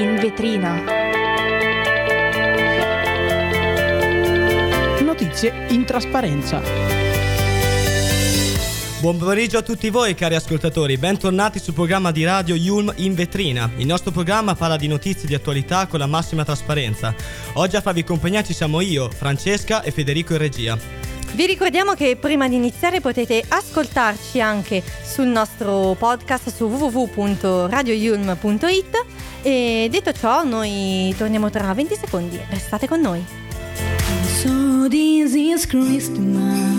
in 0.00 0.16
vetrina. 0.16 0.82
Notizie 5.02 5.66
in 5.70 5.84
trasparenza. 5.84 6.60
Buon 9.00 9.16
pomeriggio 9.16 9.58
a 9.58 9.62
tutti 9.62 9.90
voi 9.90 10.14
cari 10.14 10.36
ascoltatori, 10.36 10.98
bentornati 10.98 11.58
sul 11.58 11.74
programma 11.74 12.12
di 12.12 12.24
radio 12.24 12.54
Yulm 12.54 12.92
in 12.96 13.14
vetrina. 13.14 13.70
Il 13.76 13.86
nostro 13.86 14.12
programma 14.12 14.54
parla 14.54 14.76
di 14.76 14.86
notizie 14.86 15.26
di 15.26 15.34
attualità 15.34 15.86
con 15.86 15.98
la 15.98 16.06
massima 16.06 16.44
trasparenza. 16.44 17.14
Oggi 17.54 17.76
a 17.76 17.80
farvi 17.80 18.04
compagnia 18.04 18.42
ci 18.42 18.54
siamo 18.54 18.80
io, 18.80 19.10
Francesca 19.10 19.82
e 19.82 19.90
Federico 19.90 20.34
in 20.34 20.38
regia. 20.38 20.78
Vi 21.32 21.46
ricordiamo 21.46 21.94
che 21.94 22.16
prima 22.16 22.48
di 22.48 22.56
iniziare 22.56 23.00
potete 23.00 23.44
ascoltarci 23.46 24.40
anche 24.40 24.82
sul 25.04 25.26
nostro 25.26 25.94
podcast 25.98 26.50
su 26.50 26.64
www.radioyulm.it 26.64 29.04
e 29.48 29.88
detto 29.90 30.12
ciò 30.12 30.44
noi 30.44 31.14
torniamo 31.16 31.48
tra 31.48 31.72
20 31.72 31.94
secondi, 31.94 32.38
restate 32.50 32.86
con 32.86 33.00
noi. 33.00 33.24
So 34.42 34.88
this 34.88 35.34
is 35.34 35.66
Christmas. 35.66 36.77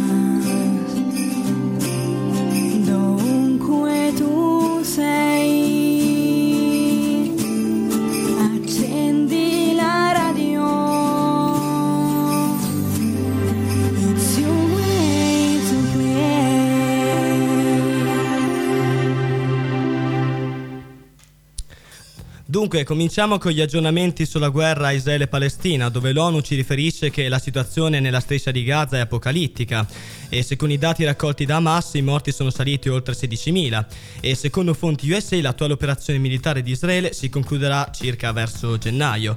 Dunque, 22.69 22.85
cominciamo 22.85 23.39
con 23.39 23.51
gli 23.51 23.61
aggiornamenti 23.61 24.27
sulla 24.27 24.49
guerra 24.49 24.91
Israele-Palestina, 24.91 25.89
dove 25.89 26.11
l'ONU 26.11 26.41
ci 26.41 26.53
riferisce 26.53 27.09
che 27.09 27.27
la 27.27 27.39
situazione 27.39 27.99
nella 27.99 28.19
striscia 28.19 28.51
di 28.51 28.63
Gaza 28.63 28.97
è 28.97 28.99
apocalittica 28.99 29.87
e 30.29 30.43
secondo 30.43 30.75
i 30.75 30.77
dati 30.77 31.03
raccolti 31.03 31.45
da 31.45 31.55
Hamas 31.55 31.95
i 31.95 32.03
morti 32.03 32.31
sono 32.31 32.51
saliti 32.51 32.87
oltre 32.87 33.15
16.000 33.15 33.85
e 34.19 34.35
secondo 34.35 34.75
fonti 34.75 35.09
USA 35.09 35.41
l'attuale 35.41 35.73
operazione 35.73 36.19
militare 36.19 36.61
di 36.61 36.69
Israele 36.69 37.11
si 37.11 37.29
concluderà 37.29 37.89
circa 37.91 38.31
verso 38.31 38.77
gennaio 38.77 39.33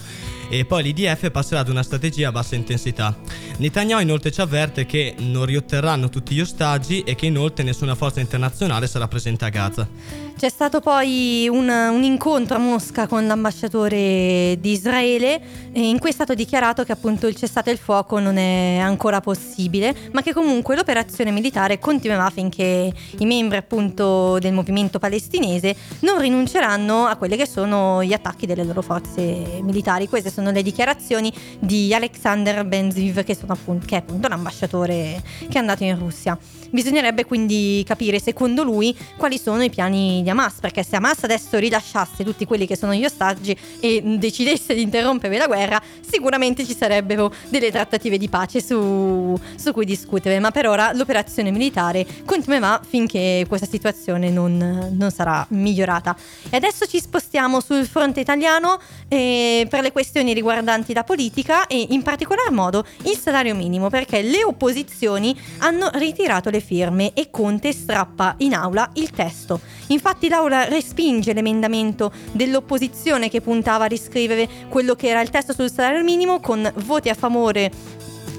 e 0.50 0.66
poi 0.66 0.82
l'IDF 0.82 1.30
passerà 1.30 1.60
ad 1.60 1.70
una 1.70 1.82
strategia 1.82 2.28
a 2.28 2.32
bassa 2.32 2.54
intensità. 2.54 3.18
Netanyahu 3.56 4.02
inoltre 4.02 4.30
ci 4.30 4.42
avverte 4.42 4.84
che 4.84 5.14
non 5.16 5.46
riotterranno 5.46 6.10
tutti 6.10 6.34
gli 6.34 6.40
ostaggi 6.42 7.00
e 7.00 7.14
che 7.14 7.24
inoltre 7.24 7.64
nessuna 7.64 7.94
forza 7.94 8.20
internazionale 8.20 8.86
sarà 8.86 9.08
presente 9.08 9.46
a 9.46 9.48
Gaza. 9.48 9.88
C'è 10.36 10.48
stato 10.48 10.80
poi 10.80 11.48
un, 11.48 11.68
un 11.68 12.02
incontro 12.02 12.56
a 12.56 12.58
Mosca 12.58 13.06
con 13.06 13.24
l'ambasciatore 13.26 14.56
di 14.58 14.72
Israele 14.72 15.40
e 15.70 15.88
in 15.88 16.00
cui 16.00 16.10
è 16.10 16.12
stato 16.12 16.34
dichiarato 16.34 16.82
che 16.82 16.90
appunto 16.90 17.28
il 17.28 17.36
cessate 17.36 17.70
il 17.70 17.78
fuoco 17.78 18.18
non 18.18 18.38
è 18.38 18.78
ancora 18.78 19.20
possibile, 19.20 19.94
ma 20.10 20.20
che 20.20 20.32
comunque 20.32 20.74
l'operazione 20.74 21.30
militare 21.30 21.78
continuerà 21.78 22.28
finché 22.30 22.92
i 23.18 23.24
membri 23.24 23.56
appunto 23.56 24.40
del 24.40 24.52
movimento 24.52 24.98
palestinese 24.98 25.76
non 26.00 26.18
rinunceranno 26.18 27.06
a 27.06 27.14
quelli 27.14 27.36
che 27.36 27.46
sono 27.46 28.02
gli 28.02 28.12
attacchi 28.12 28.46
delle 28.46 28.64
loro 28.64 28.82
forze 28.82 29.60
militari. 29.62 30.08
Queste 30.08 30.30
sono 30.30 30.50
le 30.50 30.62
dichiarazioni 30.62 31.32
di 31.60 31.94
Alexander 31.94 32.64
Benziv 32.64 33.22
che, 33.22 33.38
appunto, 33.46 33.86
che 33.86 33.94
è 33.94 33.98
appunto 33.98 34.26
l'ambasciatore 34.26 35.22
che 35.38 35.54
è 35.54 35.58
andato 35.58 35.84
in 35.84 35.96
Russia. 35.96 36.36
Bisognerebbe 36.70 37.26
quindi 37.26 37.84
capire 37.86 38.18
secondo 38.18 38.64
lui 38.64 38.96
quali 39.16 39.38
sono 39.38 39.62
i 39.62 39.68
piani 39.68 40.21
di 40.22 40.30
Hamas, 40.30 40.54
perché 40.60 40.82
se 40.82 40.96
Hamas 40.96 41.24
adesso 41.24 41.58
rilasciasse 41.58 42.24
tutti 42.24 42.44
quelli 42.44 42.66
che 42.66 42.76
sono 42.76 42.94
gli 42.94 43.04
ostaggi 43.04 43.56
e 43.80 44.02
decidesse 44.18 44.74
di 44.74 44.82
interrompere 44.82 45.36
la 45.36 45.46
guerra, 45.46 45.80
sicuramente 46.00 46.64
ci 46.64 46.74
sarebbero 46.76 47.32
delle 47.48 47.70
trattative 47.70 48.18
di 48.18 48.28
pace 48.28 48.62
su, 48.62 49.38
su 49.56 49.72
cui 49.72 49.84
discutere, 49.84 50.38
ma 50.38 50.50
per 50.50 50.68
ora 50.68 50.92
l'operazione 50.92 51.50
militare 51.50 52.06
continuerà 52.24 52.80
finché 52.86 53.44
questa 53.48 53.66
situazione 53.66 54.30
non, 54.30 54.90
non 54.92 55.10
sarà 55.10 55.44
migliorata. 55.50 56.16
E 56.50 56.56
adesso 56.56 56.86
ci 56.86 57.00
spostiamo 57.00 57.60
sul 57.60 57.86
fronte 57.86 58.20
italiano 58.20 58.78
eh, 59.08 59.66
per 59.68 59.82
le 59.82 59.92
questioni 59.92 60.32
riguardanti 60.32 60.92
la 60.92 61.04
politica 61.04 61.66
e 61.66 61.86
in 61.90 62.02
particolar 62.02 62.50
modo 62.50 62.84
il 63.04 63.18
salario 63.18 63.54
minimo, 63.54 63.88
perché 63.88 64.22
le 64.22 64.44
opposizioni 64.44 65.38
hanno 65.58 65.90
ritirato 65.94 66.50
le 66.50 66.60
firme 66.60 67.12
e 67.14 67.30
Conte 67.30 67.72
strappa 67.72 68.34
in 68.38 68.54
aula 68.54 68.90
il 68.94 69.10
testo. 69.10 69.60
Infatti 69.88 70.11
l'aula 70.28 70.64
respinge 70.64 71.32
l'emendamento 71.32 72.12
dell'opposizione 72.32 73.28
che 73.28 73.40
puntava 73.40 73.84
a 73.84 73.88
riscrivere 73.88 74.48
quello 74.68 74.94
che 74.94 75.08
era 75.08 75.20
il 75.20 75.30
testo 75.30 75.52
sul 75.52 75.70
salario 75.70 76.02
minimo 76.02 76.40
con 76.40 76.70
voti 76.84 77.08
a 77.08 77.14
favore 77.14 77.70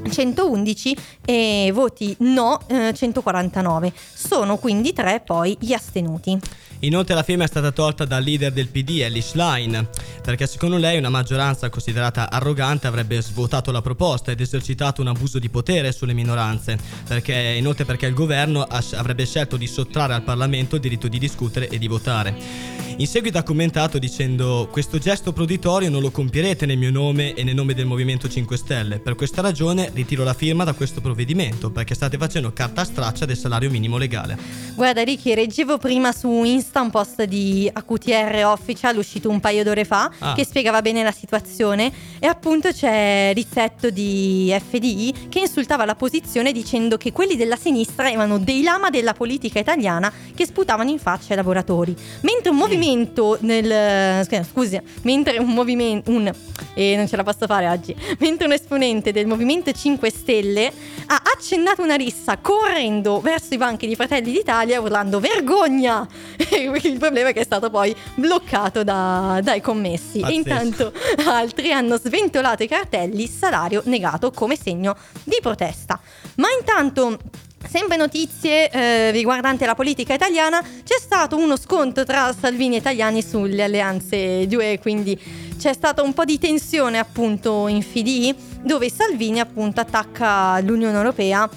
111 0.10 0.98
e 1.26 1.72
voti 1.74 2.16
no 2.20 2.60
eh, 2.68 2.94
149. 2.94 3.94
Sono 4.14 4.58
quindi 4.58 4.94
tre 4.94 5.22
poi 5.26 5.58
gli 5.60 5.74
astenuti. 5.74 6.38
Inoltre 6.84 7.16
la 7.16 7.24
firma 7.24 7.46
è 7.46 7.48
stata 7.48 7.72
tolta 7.72 8.04
dal 8.04 8.22
leader 8.22 8.52
del 8.52 8.68
PD, 8.68 9.00
Elish 9.02 9.36
Line, 9.36 9.88
perché 10.22 10.46
secondo 10.48 10.76
lei 10.76 10.98
una 10.98 11.10
maggioranza 11.10 11.70
considerata 11.70 12.30
arrogante 12.30 12.88
avrebbe 12.88 13.22
svuotato 13.22 13.72
la 13.72 13.82
proposta 13.82 14.32
ed 14.32 14.42
esercitato 14.42 15.00
un 15.00 15.08
abuso 15.08 15.40
di 15.40 15.50
potere 15.50 15.94
sulle 15.94 16.12
minoranze, 16.12 16.78
perché, 17.08 17.56
inoltre 17.58 17.86
perché 17.86 18.08
il 18.08 18.14
governo 18.14 18.64
avrebbe 18.64 19.26
scelto 19.26 19.56
di 19.56 19.66
sottrarre 19.66 20.14
al 20.14 20.24
Parlamento 20.24 20.76
il 20.76 20.82
diritto 20.82 21.08
di 21.08 21.20
discutere 21.20 21.70
e 21.70 21.78
di 21.78 21.88
votare. 21.88 22.83
In 22.98 23.08
seguito 23.08 23.40
ha 23.40 23.44
commentato 23.44 23.98
dicendo 23.98 24.70
questo 24.72 25.00
gesto 25.00 25.34
proditorio 25.34 25.90
non 25.90 26.00
lo 26.00 26.12
compierete 26.12 26.68
nel 26.68 26.78
mio 26.78 26.92
nome 26.92 27.34
e 27.34 27.44
nel 27.44 27.56
nome 27.56 27.74
del 27.74 27.88
Movimento 27.88 28.30
5 28.30 28.56
Stelle, 28.56 29.00
per 29.00 29.16
questa 29.16 29.42
ragione 29.42 29.90
ritiro 29.94 30.24
la 30.24 30.36
firma 30.36 30.64
da 30.64 30.74
questo 30.74 31.02
provvedimento, 31.02 31.72
perché 31.72 31.96
state 31.96 32.18
facendo 32.18 32.54
carta 32.54 32.84
straccia 32.84 33.26
del 33.26 33.36
salario 33.36 33.72
minimo 33.72 33.98
legale. 33.98 34.38
Guarda 34.76 35.02
Ricky, 35.04 35.34
reggevo 35.34 35.80
prima 35.80 36.12
su 36.12 36.44
Insta 36.44 36.82
un 36.82 36.92
post 36.92 37.24
di 37.24 37.68
AQTR 37.72 38.44
Official 38.46 38.96
uscito 38.96 39.28
un 39.30 39.40
paio 39.40 39.64
d'ore 39.64 39.86
fa 39.86 40.12
Ah. 40.20 40.34
che 40.34 40.46
spiegava 40.46 40.82
bene 40.82 41.02
la 41.02 41.12
situazione 41.12 41.92
e 42.20 42.28
appunto 42.28 42.72
c'è 42.72 43.32
Rizzetto 43.34 43.90
di 43.90 44.56
FDI 44.70 45.28
che 45.30 45.40
insultava 45.40 45.84
la 45.86 45.96
posizione 45.96 46.52
dicendo 46.52 46.98
che 46.98 47.12
quelli 47.12 47.36
della 47.36 47.56
sinistra 47.58 48.10
erano 48.12 48.38
dei 48.38 48.62
lama 48.62 48.92
della 48.92 49.14
politica 49.14 49.58
italiana 49.60 50.12
che 50.36 50.46
sputavano 50.46 50.92
in 50.92 51.00
faccia 51.00 51.32
ai 51.32 51.38
lavoratori. 51.38 51.96
Mentre 52.22 52.50
un 52.50 52.58
movimento 52.58 52.82
nel 52.84 54.26
scusa, 54.26 54.44
scusi, 54.44 54.82
mentre 55.04 55.38
un 55.38 55.54
movimento 55.54 56.12
un 56.12 56.32
e 56.74 56.96
non 56.96 57.08
ce 57.08 57.16
la 57.16 57.24
posso 57.24 57.46
fare 57.46 57.70
oggi. 57.70 57.96
Mentre 58.20 58.46
un 58.46 58.54
esponente 58.54 59.12
del 59.12 59.28
Movimento 59.28 59.72
5 59.72 60.10
Stelle 60.10 60.72
ha 61.08 61.22
accennato 61.36 61.82
una 61.82 61.96
rissa 61.96 62.38
correndo 62.38 63.22
verso 63.22 63.54
i 63.54 63.58
banchi 63.58 63.88
di 63.88 63.96
Fratelli 63.96 64.32
d'Italia 64.32 64.82
urlando 64.82 65.20
vergogna! 65.20 66.08
Il 66.84 66.98
problema 66.98 67.30
è 67.30 67.34
che 67.34 67.42
è 67.42 67.46
stato 67.46 67.70
poi 67.70 67.96
bloccato 68.16 68.84
da- 68.84 69.40
dai 69.42 69.62
commessi. 69.62 70.20
Pazzesco. 70.20 70.28
E 70.28 70.34
intanto 70.34 70.94
altri 71.26 71.72
hanno 71.72 71.98
sventolato 71.98 72.64
i 72.64 72.68
cartelli 72.68 73.28
salario 73.28 73.82
negato 73.86 74.32
come 74.32 74.56
segno 74.56 74.96
di 75.24 75.38
protesta. 75.42 76.00
Ma 76.36 76.48
intanto 76.58 77.20
Sempre 77.68 77.98
notizie 77.98 78.70
eh, 78.70 79.12
riguardanti 79.12 79.66
la 79.66 79.74
politica 79.74 80.14
italiana, 80.14 80.62
c'è 80.62 81.00
stato 81.00 81.38
uno 81.38 81.58
scontro 81.58 82.04
tra 82.04 82.34
Salvini 82.38 82.76
e 82.76 82.82
Tajani 82.82 83.24
sulle 83.24 83.64
alleanze 83.64 84.46
di 84.46 84.56
UE, 84.56 84.80
quindi 84.80 85.20
c'è 85.58 85.74
stata 85.74 86.04
un 86.04 86.14
po' 86.14 86.26
di 86.26 86.38
tensione 86.38 87.00
appunto 87.00 87.68
in 87.68 87.82
FDI, 87.82 88.36
dove 88.62 88.90
Salvini 88.90 89.40
appunto 89.40 89.80
attacca 89.80 90.60
l'Unione 90.60 90.96
Europea 90.96 91.50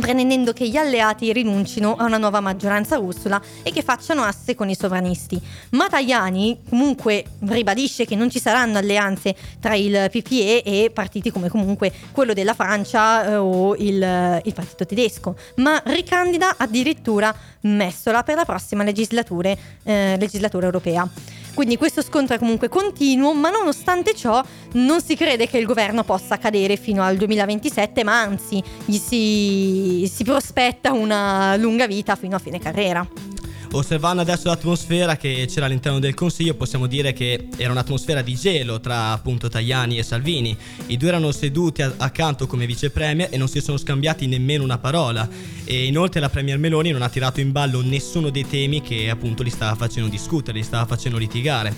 pretendendo 0.00 0.52
che 0.52 0.68
gli 0.68 0.76
alleati 0.76 1.32
rinuncino 1.32 1.94
a 1.94 2.04
una 2.04 2.18
nuova 2.18 2.40
maggioranza 2.40 2.98
Ursula 2.98 3.40
e 3.62 3.70
che 3.72 3.82
facciano 3.82 4.22
asse 4.22 4.54
con 4.54 4.68
i 4.68 4.74
sovranisti. 4.74 5.40
Ma 5.70 5.88
Tajani 5.88 6.60
comunque 6.68 7.24
ribadisce 7.40 8.04
che 8.04 8.16
non 8.16 8.30
ci 8.30 8.40
saranno 8.40 8.78
alleanze 8.78 9.34
tra 9.60 9.74
il 9.74 10.08
PPE 10.10 10.62
e 10.62 10.90
partiti 10.92 11.30
come 11.30 11.48
comunque 11.48 11.92
quello 12.12 12.32
della 12.32 12.54
Francia 12.54 13.26
eh, 13.26 13.36
o 13.36 13.74
il, 13.76 14.40
il 14.44 14.52
partito 14.54 14.86
tedesco, 14.86 15.36
ma 15.56 15.80
ricandida 15.86 16.54
addirittura 16.56 17.34
Messola 17.60 18.22
per 18.22 18.36
la 18.36 18.44
prossima 18.44 18.84
eh, 18.84 20.16
legislatura 20.18 20.66
europea. 20.66 21.08
Quindi 21.56 21.78
questo 21.78 22.02
scontro 22.02 22.36
è 22.36 22.38
comunque 22.38 22.68
continuo, 22.68 23.32
ma 23.32 23.48
nonostante 23.48 24.14
ciò 24.14 24.44
non 24.72 25.00
si 25.00 25.16
crede 25.16 25.48
che 25.48 25.56
il 25.56 25.64
governo 25.64 26.04
possa 26.04 26.36
cadere 26.36 26.76
fino 26.76 27.02
al 27.02 27.16
2027, 27.16 28.04
ma 28.04 28.20
anzi 28.20 28.62
gli 28.84 28.98
si, 28.98 30.06
si 30.06 30.22
prospetta 30.22 30.92
una 30.92 31.56
lunga 31.56 31.86
vita 31.86 32.14
fino 32.14 32.36
a 32.36 32.40
fine 32.40 32.58
carriera. 32.58 33.08
Osservando 33.76 34.22
adesso 34.22 34.48
l'atmosfera 34.48 35.18
che 35.18 35.46
c'era 35.50 35.66
all'interno 35.66 35.98
del 35.98 36.14
Consiglio, 36.14 36.54
possiamo 36.54 36.86
dire 36.86 37.12
che 37.12 37.48
era 37.58 37.72
un'atmosfera 37.72 38.22
di 38.22 38.34
gelo 38.34 38.80
tra 38.80 39.12
appunto 39.12 39.48
Tajani 39.48 39.98
e 39.98 40.02
Salvini. 40.02 40.56
I 40.86 40.96
due 40.96 41.08
erano 41.08 41.30
seduti 41.30 41.82
a- 41.82 41.92
accanto 41.98 42.46
come 42.46 42.64
vice 42.64 42.88
premier 42.88 43.28
e 43.30 43.36
non 43.36 43.48
si 43.48 43.60
sono 43.60 43.76
scambiati 43.76 44.26
nemmeno 44.26 44.64
una 44.64 44.78
parola. 44.78 45.28
E 45.64 45.84
inoltre 45.84 46.20
la 46.20 46.30
premier 46.30 46.58
Meloni 46.58 46.90
non 46.90 47.02
ha 47.02 47.10
tirato 47.10 47.40
in 47.40 47.52
ballo 47.52 47.82
nessuno 47.82 48.30
dei 48.30 48.48
temi 48.48 48.80
che 48.80 49.10
appunto 49.10 49.42
li 49.42 49.50
stava 49.50 49.74
facendo 49.76 50.08
discutere, 50.08 50.56
li 50.56 50.64
stava 50.64 50.86
facendo 50.86 51.18
litigare. 51.18 51.74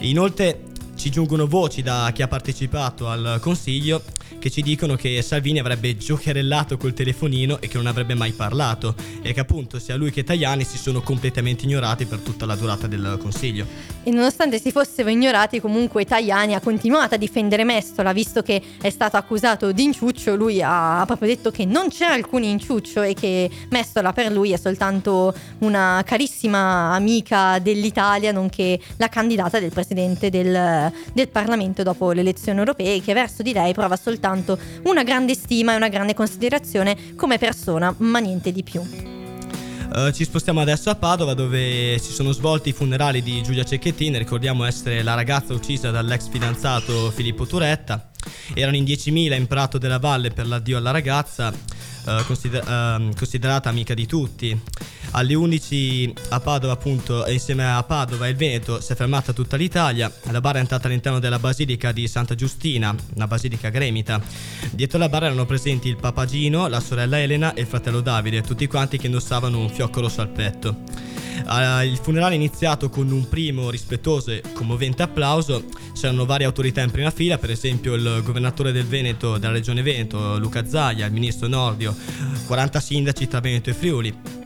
Inoltre 0.00 0.62
ci 0.96 1.08
giungono 1.08 1.46
voci 1.46 1.82
da 1.82 2.10
chi 2.12 2.22
ha 2.22 2.28
partecipato 2.28 3.08
al 3.08 3.38
consiglio 3.40 4.02
che 4.42 4.50
ci 4.50 4.60
dicono 4.60 4.96
che 4.96 5.22
Salvini 5.22 5.60
avrebbe 5.60 5.96
giocherellato 5.96 6.76
col 6.76 6.92
telefonino 6.94 7.60
e 7.60 7.68
che 7.68 7.76
non 7.76 7.86
avrebbe 7.86 8.14
mai 8.14 8.32
parlato 8.32 8.96
e 9.22 9.32
che 9.32 9.38
appunto 9.38 9.78
sia 9.78 9.94
lui 9.94 10.10
che 10.10 10.24
Tajani 10.24 10.64
si 10.64 10.78
sono 10.78 11.00
completamente 11.00 11.64
ignorati 11.64 12.06
per 12.06 12.18
tutta 12.18 12.44
la 12.44 12.56
durata 12.56 12.88
del 12.88 13.18
consiglio. 13.20 13.64
E 14.02 14.10
nonostante 14.10 14.58
si 14.58 14.72
fossero 14.72 15.10
ignorati, 15.10 15.60
comunque 15.60 16.04
Tajani 16.04 16.54
ha 16.56 16.60
continuato 16.60 17.14
a 17.14 17.18
difendere 17.18 17.62
Mestola, 17.62 18.12
visto 18.12 18.42
che 18.42 18.60
è 18.80 18.90
stato 18.90 19.16
accusato 19.16 19.70
di 19.70 19.84
inciuccio, 19.84 20.34
lui 20.34 20.60
ha 20.60 21.04
proprio 21.06 21.28
detto 21.28 21.52
che 21.52 21.64
non 21.64 21.86
c'è 21.86 22.06
alcun 22.06 22.42
inciuccio 22.42 23.02
e 23.02 23.14
che 23.14 23.48
Mestola 23.70 24.12
per 24.12 24.32
lui 24.32 24.50
è 24.50 24.56
soltanto 24.56 25.32
una 25.58 26.02
carissima 26.04 26.92
amica 26.92 27.60
dell'Italia, 27.60 28.32
nonché 28.32 28.80
la 28.96 29.08
candidata 29.08 29.60
del 29.60 29.70
presidente 29.70 30.30
del, 30.30 30.92
del 31.12 31.28
Parlamento 31.28 31.84
dopo 31.84 32.10
le 32.10 32.22
elezioni 32.22 32.58
europee, 32.58 33.00
che 33.00 33.14
verso 33.14 33.44
di 33.44 33.52
lei 33.52 33.72
prova 33.72 33.94
soltanto 33.94 34.30
una 34.84 35.02
grande 35.02 35.34
stima 35.34 35.72
e 35.72 35.76
una 35.76 35.88
grande 35.88 36.14
considerazione 36.14 37.14
come 37.16 37.38
persona, 37.38 37.94
ma 37.98 38.18
niente 38.18 38.52
di 38.52 38.62
più. 38.62 38.82
Eh, 39.94 40.12
ci 40.14 40.24
spostiamo 40.24 40.60
adesso 40.60 40.88
a 40.88 40.94
Padova 40.94 41.34
dove 41.34 41.98
si 41.98 42.12
sono 42.12 42.32
svolti 42.32 42.70
i 42.70 42.72
funerali 42.72 43.22
di 43.22 43.42
Giulia 43.42 43.62
Cecchettin, 43.62 44.16
ricordiamo 44.16 44.64
essere 44.64 45.02
la 45.02 45.12
ragazza 45.12 45.52
uccisa 45.52 45.90
dall'ex 45.90 46.28
fidanzato 46.30 47.10
Filippo 47.10 47.46
Turetta. 47.46 48.08
Erano 48.54 48.76
in 48.76 48.84
10.000 48.84 49.36
in 49.36 49.46
Prato 49.46 49.76
della 49.76 49.98
Valle 49.98 50.30
per 50.30 50.46
l'addio 50.46 50.78
alla 50.78 50.92
ragazza, 50.92 51.52
eh, 52.06 52.22
consider- 52.26 52.66
ehm, 52.66 53.14
considerata 53.14 53.68
amica 53.68 53.94
di 53.94 54.06
tutti. 54.06 54.60
Alle 55.14 55.34
11 55.34 56.14
a 56.30 56.40
Padova, 56.40 56.72
appunto, 56.72 57.26
insieme 57.28 57.70
a 57.70 57.82
Padova 57.82 58.26
e 58.26 58.30
il 58.30 58.36
Veneto 58.36 58.80
si 58.80 58.92
è 58.92 58.94
fermata 58.94 59.32
tutta 59.32 59.56
l'Italia. 59.56 60.10
La 60.30 60.40
barra 60.40 60.58
è 60.58 60.60
entrata 60.60 60.86
all'interno 60.88 61.18
della 61.18 61.38
basilica 61.38 61.92
di 61.92 62.08
Santa 62.08 62.34
Giustina, 62.34 62.94
una 63.14 63.26
basilica 63.26 63.68
gremita. 63.68 64.20
Dietro 64.70 64.98
la 64.98 65.08
barra 65.08 65.26
erano 65.26 65.44
presenti 65.44 65.88
il 65.88 65.96
papagino, 65.96 66.66
la 66.68 66.80
sorella 66.80 67.20
Elena 67.20 67.52
e 67.52 67.60
il 67.60 67.66
fratello 67.66 68.00
Davide, 68.00 68.40
tutti 68.40 68.66
quanti 68.66 68.96
che 68.96 69.06
indossavano 69.06 69.58
un 69.58 69.68
fiocco 69.68 70.00
rosso 70.00 70.22
al 70.22 70.28
petto. 70.28 71.21
Ah, 71.46 71.84
il 71.84 71.96
funerale 71.98 72.32
è 72.34 72.36
iniziato 72.36 72.88
con 72.88 73.10
un 73.10 73.28
primo 73.28 73.70
rispettoso 73.70 74.30
e 74.30 74.42
commovente 74.52 75.02
applauso. 75.02 75.64
C'erano 75.94 76.24
varie 76.24 76.46
autorità 76.46 76.82
in 76.82 76.90
prima 76.90 77.10
fila, 77.10 77.38
per 77.38 77.50
esempio 77.50 77.94
il 77.94 78.22
governatore 78.24 78.72
del 78.72 78.86
Veneto, 78.86 79.38
della 79.38 79.52
regione 79.52 79.82
Veneto, 79.82 80.38
Luca 80.38 80.66
Zaia, 80.66 81.06
il 81.06 81.12
ministro 81.12 81.48
Nordio, 81.48 81.94
40 82.46 82.80
sindaci 82.80 83.28
tra 83.28 83.40
Veneto 83.40 83.70
e 83.70 83.74
Friuli. 83.74 84.40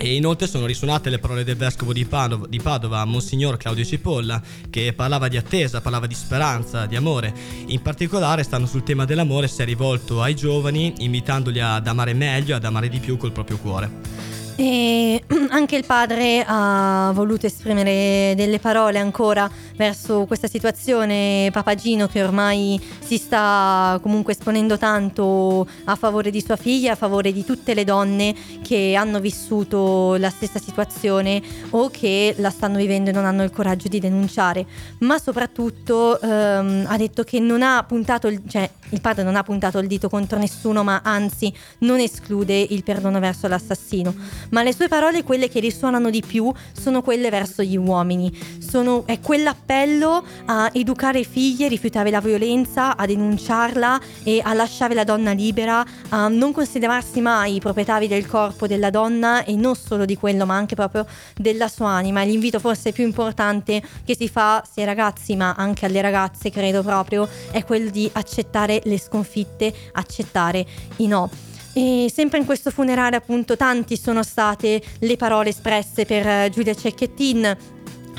E 0.00 0.14
inoltre 0.14 0.46
sono 0.46 0.64
risuonate 0.64 1.10
le 1.10 1.18
parole 1.18 1.42
del 1.42 1.56
vescovo 1.56 1.92
di 1.92 2.04
Padova, 2.04 2.46
di 2.46 2.60
Padova, 2.60 3.04
Monsignor 3.04 3.56
Claudio 3.56 3.84
Cipolla, 3.84 4.40
che 4.70 4.92
parlava 4.92 5.26
di 5.26 5.36
attesa, 5.36 5.80
parlava 5.80 6.06
di 6.06 6.14
speranza, 6.14 6.86
di 6.86 6.94
amore. 6.94 7.34
In 7.66 7.82
particolare, 7.82 8.44
stando 8.44 8.68
sul 8.68 8.84
tema 8.84 9.04
dell'amore, 9.04 9.48
si 9.48 9.60
è 9.60 9.64
rivolto 9.64 10.22
ai 10.22 10.36
giovani, 10.36 10.94
invitandoli 10.98 11.58
ad 11.58 11.86
amare 11.88 12.14
meglio, 12.14 12.54
ad 12.54 12.64
amare 12.64 12.88
di 12.88 13.00
più 13.00 13.16
col 13.16 13.32
proprio 13.32 13.58
cuore. 13.58 14.17
E 14.60 15.22
anche 15.50 15.76
il 15.76 15.86
padre 15.86 16.44
ha 16.44 17.12
voluto 17.14 17.46
esprimere 17.46 18.34
delle 18.34 18.58
parole 18.58 18.98
ancora 18.98 19.48
verso 19.78 20.26
questa 20.26 20.48
situazione 20.48 21.48
papagino 21.50 22.06
che 22.08 22.22
ormai 22.22 22.78
si 22.98 23.16
sta 23.16 23.98
comunque 24.02 24.32
esponendo 24.34 24.76
tanto 24.76 25.66
a 25.84 25.94
favore 25.94 26.30
di 26.30 26.42
sua 26.42 26.56
figlia, 26.56 26.92
a 26.92 26.96
favore 26.96 27.32
di 27.32 27.44
tutte 27.44 27.72
le 27.72 27.84
donne 27.84 28.34
che 28.62 28.94
hanno 28.94 29.20
vissuto 29.20 30.16
la 30.16 30.28
stessa 30.28 30.58
situazione 30.58 31.40
o 31.70 31.88
che 31.88 32.34
la 32.38 32.50
stanno 32.50 32.76
vivendo 32.76 33.08
e 33.08 33.12
non 33.14 33.24
hanno 33.24 33.44
il 33.44 33.50
coraggio 33.50 33.88
di 33.88 34.00
denunciare. 34.00 34.66
Ma 34.98 35.18
soprattutto 35.18 36.20
ehm, 36.20 36.84
ha 36.86 36.96
detto 36.98 37.22
che 37.22 37.40
non 37.40 37.62
ha 37.62 37.82
puntato, 37.84 38.26
il, 38.26 38.42
cioè 38.46 38.68
il 38.90 39.00
padre 39.00 39.22
non 39.22 39.36
ha 39.36 39.42
puntato 39.42 39.78
il 39.78 39.86
dito 39.86 40.10
contro 40.10 40.38
nessuno, 40.38 40.82
ma 40.82 41.00
anzi 41.02 41.50
non 41.78 41.98
esclude 42.00 42.54
il 42.58 42.82
perdono 42.82 43.18
verso 43.20 43.48
l'assassino 43.48 44.14
ma 44.50 44.62
le 44.62 44.74
sue 44.74 44.88
parole, 44.88 45.22
quelle 45.22 45.48
che 45.48 45.60
risuonano 45.60 46.10
di 46.10 46.22
più, 46.26 46.52
sono 46.72 47.02
quelle 47.02 47.30
verso 47.30 47.62
gli 47.62 47.76
uomini. 47.76 48.36
Sono, 48.58 49.04
è 49.06 49.20
quell'appello 49.68 50.24
a 50.46 50.70
educare 50.72 51.20
i 51.20 51.24
figli, 51.24 51.64
a 51.64 51.68
rifiutare 51.68 52.10
la 52.10 52.20
violenza, 52.20 52.96
a 52.96 53.04
denunciarla 53.04 54.00
e 54.22 54.40
a 54.42 54.54
lasciare 54.54 54.94
la 54.94 55.04
donna 55.04 55.32
libera, 55.32 55.84
a 56.08 56.28
non 56.28 56.52
considerarsi 56.52 57.20
mai 57.20 57.56
i 57.56 57.60
proprietari 57.60 58.08
del 58.08 58.26
corpo 58.26 58.66
della 58.66 58.88
donna 58.88 59.44
e 59.44 59.54
non 59.54 59.76
solo 59.76 60.06
di 60.06 60.16
quello, 60.16 60.46
ma 60.46 60.56
anche 60.56 60.74
proprio 60.74 61.06
della 61.36 61.68
sua 61.68 61.90
anima. 61.90 62.22
L'invito 62.22 62.58
forse 62.58 62.92
più 62.92 63.04
importante 63.04 63.82
che 64.04 64.16
si 64.16 64.28
fa 64.28 64.64
sia 64.70 64.82
ai 64.82 64.88
ragazzi, 64.88 65.36
ma 65.36 65.54
anche 65.54 65.84
alle 65.84 66.00
ragazze, 66.00 66.50
credo 66.50 66.82
proprio, 66.82 67.28
è 67.50 67.62
quello 67.64 67.90
di 67.90 68.08
accettare 68.14 68.80
le 68.84 68.98
sconfitte, 68.98 69.72
accettare 69.92 70.64
i 70.96 71.06
no. 71.06 71.30
E 71.74 72.10
sempre 72.12 72.38
in 72.38 72.44
questo 72.44 72.70
funerale 72.70 73.14
appunto 73.14 73.56
tanti 73.56 73.96
sono 73.96 74.24
state 74.24 74.82
le 75.00 75.16
parole 75.16 75.50
espresse 75.50 76.06
per 76.06 76.26
eh, 76.26 76.50
Giulia 76.50 76.74
Cecchettin, 76.74 77.56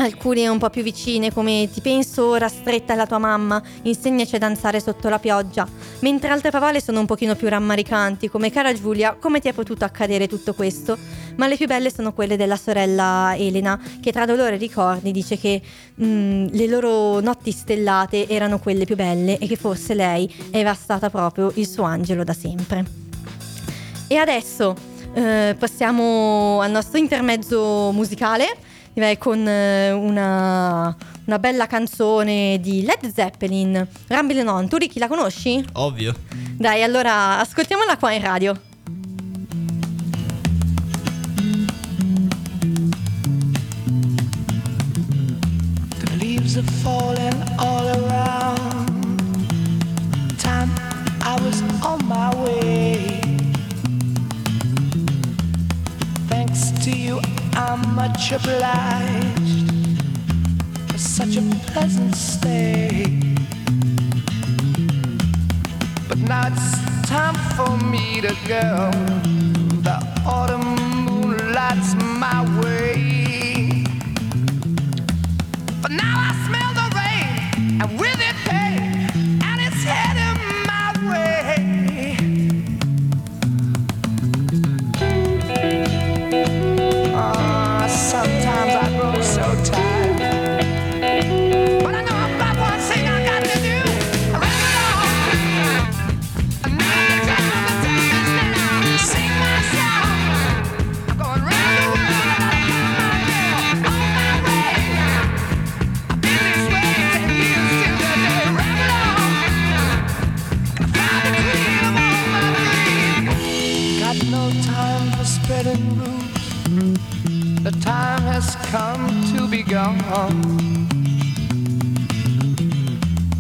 alcune 0.04 0.48
un 0.48 0.58
po' 0.58 0.70
più 0.70 0.84
vicine 0.84 1.32
come 1.32 1.70
ti 1.72 1.82
penso 1.82 2.26
ora 2.26 2.48
stretta 2.48 2.94
alla 2.94 3.06
tua 3.06 3.18
mamma, 3.18 3.62
insegnaci 3.84 4.36
a 4.36 4.40
danzare 4.40 4.80
sotto 4.80 5.10
la 5.10 5.20
pioggia, 5.20 5.68
mentre 6.00 6.30
altre 6.30 6.52
parole 6.52 6.82
sono 6.82 7.00
un 7.00 7.06
pochino 7.06 7.36
più 7.36 7.48
rammaricanti 7.48 8.30
come 8.30 8.52
cara 8.52 8.74
Giulia, 8.74 9.16
come 9.20 9.40
ti 9.40 9.48
è 9.48 9.54
potuto 9.54 9.86
accadere 9.86 10.28
tutto 10.28 10.54
questo? 10.54 10.98
Ma 11.36 11.48
le 11.48 11.58
più 11.58 11.68
belle 11.68 11.92
sono 11.92 12.14
quelle 12.14 12.38
della 12.38 12.58
sorella 12.58 13.34
Elena 13.36 13.80
che 14.02 14.12
tra 14.12 14.26
dolore 14.26 14.56
e 14.56 14.58
ricordi 14.58 15.12
dice 15.12 15.38
che 15.38 15.62
mm, 16.02 16.48
le 16.52 16.68
loro 16.68 17.20
notti 17.20 17.52
stellate 17.52 18.28
erano 18.28 18.60
quelle 18.60 18.86
più 18.86 18.96
belle 18.96 19.38
e 19.38 19.48
che 19.48 19.56
forse 19.56 19.94
lei 19.94 20.34
era 20.52 20.74
stata 20.74 21.10
proprio 21.10 21.52
il 21.56 21.68
suo 21.68 21.84
angelo 21.84 22.24
da 22.24 22.34
sempre. 22.34 22.86
E 24.08 24.16
adesso 24.16 24.76
eh, 25.14 25.56
passiamo 25.58 26.60
al 26.62 26.72
nostro 26.72 26.98
intermezzo 26.98 27.92
musicale, 27.92 28.56
direi 28.94 29.18
con 29.18 29.48
eh, 29.48 29.92
una, 29.92 30.96
una 31.26 31.40
bella 31.40 31.68
canzone 31.68 32.60
di 32.62 32.84
Led 32.84 33.12
Zeppelin, 33.14 33.88
Ramblin' 34.08 34.48
On. 34.48 34.68
Tu 34.68 34.78
Ricky 34.78 35.00
la 35.00 35.08
conosci? 35.08 35.64
Ovvio. 35.74 36.14
Dai, 36.58 36.84
allora 36.84 37.40
ascoltiamola 37.40 37.98
qua 37.98 38.12
in 38.12 38.22
radio. 38.22 38.60
The 46.00 46.16
leaves 46.18 46.58
are 46.58 46.64
falling 46.84 47.34
all 47.58 47.88
around. 47.88 49.20
Time 50.38 50.70
I 51.22 51.38
was 51.42 51.62
on 51.82 52.06
my 52.06 52.30
way. 52.44 53.09
I'm 57.54 57.96
much 57.96 58.32
obliged 58.32 59.72
for 60.90 60.98
such 60.98 61.38
a 61.38 61.42
pleasant 61.72 62.16
stay. 62.16 63.06
But 66.08 66.18
now 66.20 66.48
it's 66.48 67.10
time 67.10 67.36
for 67.56 67.78
me 67.86 68.22
to 68.22 68.36
go. 68.48 68.92
The 69.84 69.98
autumn 70.26 70.76
moon 71.06 71.54
lights 71.54 71.96
my 71.96 72.40
way. 72.62 73.09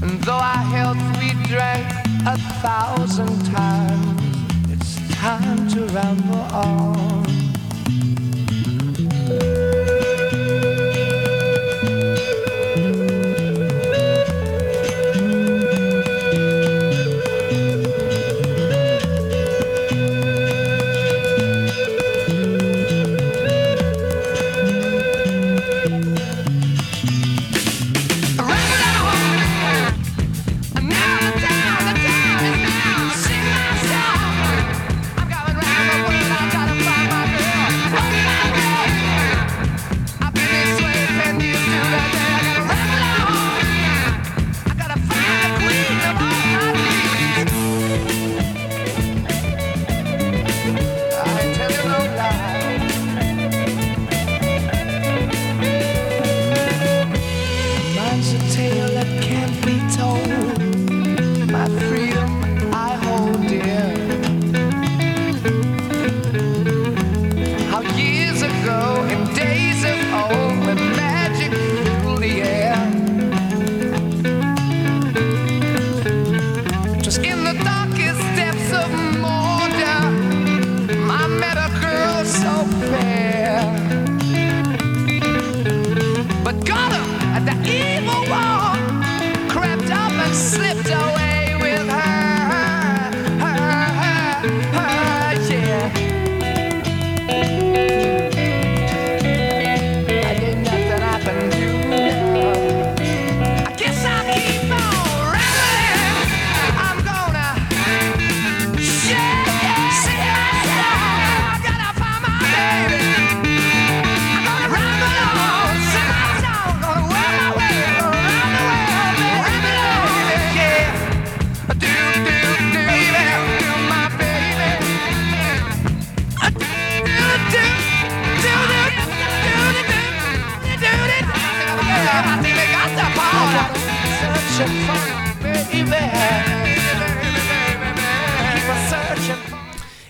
And 0.01 0.23
though 0.23 0.31
our 0.31 0.63
health 0.71 0.97
we 1.19 1.33
drank 1.47 1.85
a 2.25 2.37
thousand 2.61 3.45
times, 3.47 4.71
it's 4.71 4.95
time 5.15 5.67
to 5.69 5.85
ramble 5.87 6.39
on. 6.55 6.98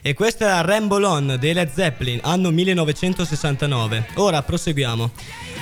E 0.02 0.14
questa 0.14 0.46
era 0.46 0.62
Ramble 0.62 1.06
On 1.06 1.38
dei 1.40 1.54
Led 1.54 1.72
Zeppelin, 1.74 2.20
anno 2.24 2.52
1969. 2.52 4.08
Ora 4.16 4.42
proseguiamo. 4.42 5.12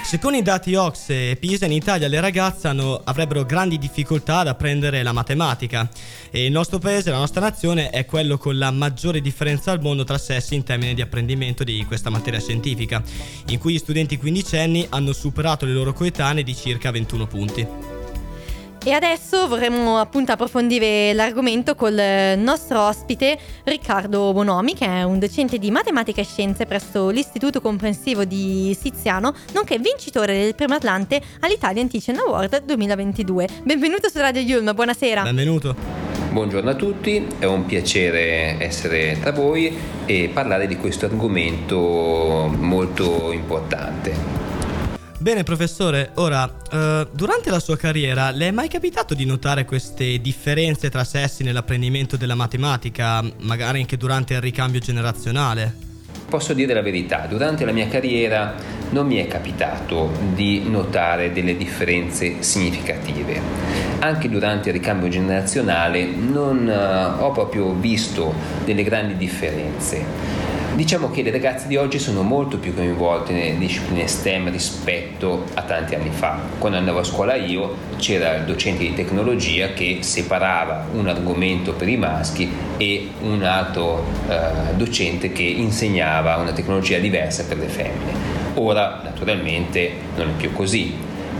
Secondo 0.03 0.37
i 0.37 0.41
dati 0.41 0.73
Ox 0.75 1.09
e 1.09 1.37
Pisa 1.39 1.65
in 1.65 1.73
Italia 1.73 2.07
le 2.07 2.21
ragazze 2.21 2.67
hanno- 2.67 3.01
avrebbero 3.03 3.43
grandi 3.43 3.77
difficoltà 3.77 4.39
ad 4.39 4.47
apprendere 4.47 5.03
la 5.03 5.11
matematica 5.11 5.89
e 6.29 6.45
il 6.45 6.51
nostro 6.51 6.79
paese, 6.79 7.11
la 7.11 7.17
nostra 7.17 7.41
nazione 7.41 7.89
è 7.89 8.05
quello 8.05 8.37
con 8.37 8.57
la 8.57 8.71
maggiore 8.71 9.19
differenza 9.19 9.71
al 9.71 9.81
mondo 9.81 10.05
tra 10.05 10.17
sessi 10.17 10.55
in 10.55 10.63
termini 10.63 10.93
di 10.93 11.01
apprendimento 11.01 11.63
di 11.65 11.83
questa 11.85 12.09
materia 12.09 12.39
scientifica, 12.39 13.01
in 13.47 13.57
cui 13.57 13.73
gli 13.73 13.79
studenti 13.79 14.17
quindicenni 14.17 14.85
hanno 14.89 15.11
superato 15.11 15.65
le 15.65 15.73
loro 15.73 15.91
coetanee 15.91 16.43
di 16.43 16.55
circa 16.55 16.91
21 16.91 17.27
punti. 17.27 17.96
E 18.83 18.91
adesso 18.91 19.47
vorremmo 19.47 19.99
appunto 19.99 20.31
approfondire 20.31 21.13
l'argomento 21.13 21.75
col 21.75 22.01
nostro 22.37 22.81
ospite 22.81 23.37
Riccardo 23.65 24.31
Bonomi, 24.31 24.73
che 24.73 24.85
è 24.85 25.03
un 25.03 25.19
docente 25.19 25.57
di 25.57 25.71
matematica 25.71 26.21
e 26.21 26.23
scienze 26.23 26.65
presso 26.65 27.09
l'Istituto 27.09 27.59
Comprensivo 27.59 28.23
di 28.23 28.75
Siziano, 28.79 29.33
nonché 29.53 29.77
vincitore 29.79 30.39
del 30.39 30.55
Premio 30.55 30.75
Atlante 30.75 31.21
all'Italian 31.41 31.89
Teaching 31.89 32.17
Award 32.17 32.63
2022. 32.63 33.47
Benvenuto 33.63 34.09
su 34.09 34.19
Radio 34.19 34.41
Yulm, 34.41 34.73
buonasera. 34.73 35.23
Benvenuto. 35.23 35.75
Buongiorno 36.31 36.69
a 36.69 36.75
tutti, 36.75 37.25
è 37.39 37.45
un 37.45 37.65
piacere 37.65 38.57
essere 38.59 39.17
tra 39.19 39.31
voi 39.31 39.75
e 40.05 40.29
parlare 40.31 40.67
di 40.67 40.77
questo 40.77 41.05
argomento 41.05 42.53
molto 42.57 43.31
importante. 43.31 44.46
Bene 45.19 45.41
professore, 45.41 46.11
ora, 46.15 46.47
eh, 46.71 47.07
durante 47.11 47.49
la 47.49 47.59
sua 47.59 47.75
carriera 47.75 48.29
le 48.29 48.49
è 48.49 48.51
mai 48.51 48.67
capitato 48.67 49.15
di 49.15 49.25
notare 49.25 49.65
queste 49.65 50.19
differenze 50.19 50.91
tra 50.91 51.03
sessi 51.03 51.43
nell'apprendimento 51.43 52.17
della 52.17 52.35
matematica, 52.35 53.23
magari 53.39 53.79
anche 53.79 53.97
durante 53.97 54.35
il 54.35 54.41
ricambio 54.41 54.79
generazionale? 54.79 55.85
Posso 56.29 56.53
dire 56.53 56.75
la 56.75 56.83
verità, 56.83 57.25
durante 57.27 57.65
la 57.65 57.71
mia 57.71 57.87
carriera 57.87 58.53
non 58.91 59.07
mi 59.07 59.15
è 59.15 59.27
capitato 59.27 60.11
di 60.35 60.69
notare 60.69 61.33
delle 61.33 61.57
differenze 61.57 62.43
significative. 62.43 63.41
Anche 63.99 64.29
durante 64.29 64.69
il 64.69 64.75
ricambio 64.75 65.09
generazionale 65.09 66.05
non 66.05 66.69
eh, 66.69 67.23
ho 67.23 67.31
proprio 67.31 67.73
visto 67.73 68.35
delle 68.63 68.83
grandi 68.83 69.17
differenze. 69.17 70.56
Diciamo 70.75 71.09
che 71.09 71.23
le 71.23 71.31
ragazze 71.31 71.67
di 71.67 71.75
oggi 71.75 71.97
sono 71.97 72.21
molto 72.21 72.57
più 72.57 72.73
coinvolte 72.73 73.33
nelle 73.33 73.57
discipline 73.57 74.07
STEM 74.07 74.51
rispetto 74.51 75.45
a 75.55 75.63
tanti 75.63 75.95
anni 75.95 76.11
fa. 76.11 76.39
Quando 76.59 76.77
andavo 76.77 76.99
a 76.99 77.03
scuola 77.03 77.33
io 77.35 77.75
c'era 77.97 78.35
il 78.35 78.43
docente 78.43 78.83
di 78.83 78.93
tecnologia 78.93 79.73
che 79.73 79.99
separava 80.01 80.85
un 80.93 81.07
argomento 81.07 81.73
per 81.73 81.89
i 81.89 81.97
maschi 81.97 82.49
e 82.77 83.09
un 83.21 83.41
altro 83.43 84.05
eh, 84.29 84.75
docente 84.75 85.31
che 85.31 85.43
insegnava 85.43 86.35
una 86.35 86.51
tecnologia 86.51 86.99
diversa 86.99 87.45
per 87.45 87.57
le 87.57 87.67
femmine. 87.67 88.13
Ora 88.55 89.01
naturalmente 89.03 89.91
non 90.15 90.29
è 90.29 90.31
più 90.37 90.53
così 90.53 90.93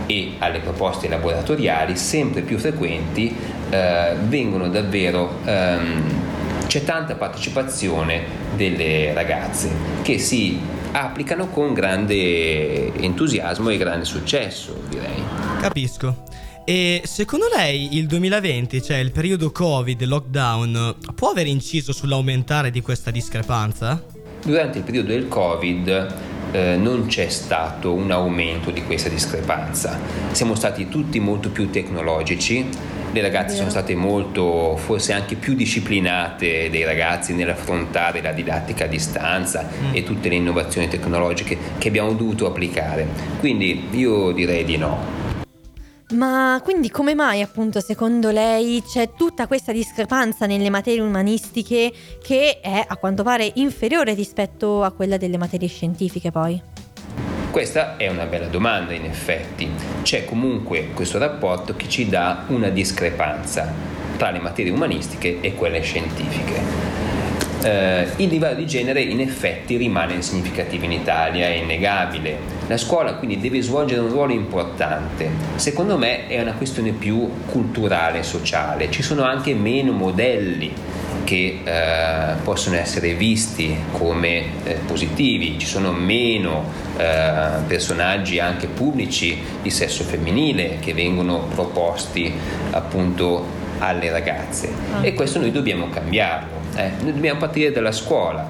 e 0.06 0.32
alle 0.38 0.60
proposte 0.60 1.08
laboratoriali 1.08 1.94
sempre 1.96 2.40
più 2.40 2.58
frequenti 2.58 3.36
eh, 3.70 4.14
vengono 4.26 4.68
davvero 4.68 5.38
ehm, 5.44 6.27
c'è 6.68 6.84
tanta 6.84 7.16
partecipazione 7.16 8.22
delle 8.54 9.12
ragazze 9.14 9.70
che 10.02 10.18
si 10.18 10.60
applicano 10.92 11.48
con 11.48 11.72
grande 11.72 12.92
entusiasmo 12.94 13.70
e 13.70 13.78
grande 13.78 14.04
successo, 14.04 14.80
direi. 14.88 15.22
Capisco. 15.60 16.24
E 16.64 17.00
secondo 17.04 17.46
lei 17.48 17.96
il 17.96 18.06
2020, 18.06 18.82
cioè 18.82 18.98
il 18.98 19.10
periodo 19.10 19.50
Covid, 19.50 20.04
lockdown, 20.04 20.96
può 21.14 21.30
aver 21.30 21.46
inciso 21.46 21.92
sull'aumentare 21.94 22.70
di 22.70 22.82
questa 22.82 23.10
discrepanza? 23.10 24.04
Durante 24.44 24.78
il 24.78 24.84
periodo 24.84 25.08
del 25.08 25.26
Covid 25.28 26.14
eh, 26.52 26.76
non 26.76 27.06
c'è 27.06 27.30
stato 27.30 27.94
un 27.94 28.10
aumento 28.10 28.70
di 28.70 28.82
questa 28.84 29.08
discrepanza. 29.08 29.98
Siamo 30.32 30.54
stati 30.54 30.88
tutti 30.88 31.18
molto 31.20 31.48
più 31.48 31.70
tecnologici, 31.70 32.68
le 33.12 33.20
ragazze 33.20 33.56
sono 33.56 33.70
state 33.70 33.94
molto, 33.94 34.76
forse 34.76 35.12
anche 35.12 35.34
più 35.34 35.54
disciplinate 35.54 36.70
dei 36.70 36.84
ragazzi 36.84 37.34
nell'affrontare 37.34 38.20
la 38.20 38.32
didattica 38.32 38.84
a 38.84 38.88
distanza 38.88 39.68
e 39.92 40.02
tutte 40.02 40.28
le 40.28 40.36
innovazioni 40.36 40.88
tecnologiche 40.88 41.56
che 41.78 41.88
abbiamo 41.88 42.12
dovuto 42.12 42.46
applicare. 42.46 43.06
Quindi 43.38 43.88
io 43.92 44.32
direi 44.32 44.64
di 44.64 44.76
no. 44.76 45.26
Ma 46.10 46.58
quindi 46.64 46.90
come 46.90 47.14
mai 47.14 47.42
appunto 47.42 47.80
secondo 47.80 48.30
lei 48.30 48.82
c'è 48.82 49.10
tutta 49.14 49.46
questa 49.46 49.72
discrepanza 49.72 50.46
nelle 50.46 50.70
materie 50.70 51.02
umanistiche 51.02 51.92
che 52.22 52.60
è 52.60 52.82
a 52.86 52.96
quanto 52.96 53.22
pare 53.22 53.50
inferiore 53.56 54.14
rispetto 54.14 54.84
a 54.84 54.92
quella 54.92 55.18
delle 55.18 55.36
materie 55.36 55.68
scientifiche 55.68 56.30
poi? 56.30 56.77
Questa 57.58 57.96
è 57.96 58.06
una 58.06 58.26
bella 58.26 58.46
domanda 58.46 58.92
in 58.92 59.04
effetti. 59.04 59.68
C'è 60.02 60.24
comunque 60.24 60.90
questo 60.94 61.18
rapporto 61.18 61.74
che 61.74 61.88
ci 61.88 62.08
dà 62.08 62.44
una 62.46 62.68
discrepanza 62.68 63.74
tra 64.16 64.30
le 64.30 64.38
materie 64.38 64.70
umanistiche 64.70 65.38
e 65.40 65.56
quelle 65.56 65.80
scientifiche. 65.80 66.60
Eh, 67.64 68.06
il 68.18 68.28
livello 68.28 68.54
di 68.54 68.64
genere 68.64 69.00
in 69.00 69.18
effetti 69.18 69.76
rimane 69.76 70.22
significativo 70.22 70.84
in 70.84 70.92
Italia, 70.92 71.48
è 71.48 71.54
innegabile. 71.54 72.38
La 72.68 72.76
scuola 72.76 73.14
quindi 73.14 73.40
deve 73.40 73.60
svolgere 73.60 74.02
un 74.02 74.10
ruolo 74.10 74.32
importante. 74.32 75.28
Secondo 75.56 75.98
me 75.98 76.28
è 76.28 76.40
una 76.40 76.52
questione 76.52 76.92
più 76.92 77.28
culturale 77.46 78.20
e 78.20 78.22
sociale. 78.22 78.88
Ci 78.88 79.02
sono 79.02 79.24
anche 79.24 79.52
meno 79.54 79.90
modelli 79.90 80.72
che 81.28 81.60
eh, 81.62 82.36
possono 82.42 82.76
essere 82.76 83.12
visti 83.12 83.76
come 83.92 84.44
eh, 84.64 84.78
positivi, 84.86 85.58
ci 85.58 85.66
sono 85.66 85.92
meno 85.92 86.64
eh, 86.96 87.50
personaggi 87.66 88.38
anche 88.38 88.66
pubblici 88.66 89.38
di 89.60 89.68
sesso 89.68 90.04
femminile 90.04 90.78
che 90.80 90.94
vengono 90.94 91.40
proposti 91.54 92.32
appunto 92.70 93.44
alle 93.78 94.10
ragazze 94.10 94.72
e 95.02 95.12
questo 95.12 95.38
noi 95.38 95.52
dobbiamo 95.52 95.90
cambiarlo, 95.90 96.60
eh. 96.76 96.92
noi 97.02 97.12
dobbiamo 97.12 97.38
partire 97.38 97.72
dalla 97.72 97.92
scuola. 97.92 98.48